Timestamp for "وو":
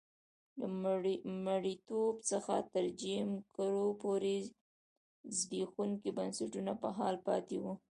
7.63-7.73